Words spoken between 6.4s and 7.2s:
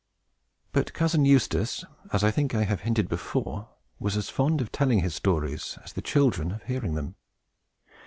of hearing them.